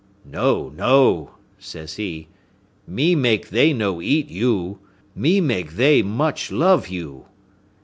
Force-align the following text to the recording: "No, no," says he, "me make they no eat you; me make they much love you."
"No, 0.25 0.69
no," 0.69 1.35
says 1.59 1.97
he, 1.97 2.27
"me 2.87 3.13
make 3.13 3.49
they 3.49 3.71
no 3.71 4.01
eat 4.01 4.29
you; 4.29 4.79
me 5.13 5.39
make 5.39 5.73
they 5.73 6.01
much 6.01 6.51
love 6.51 6.87
you." 6.87 7.27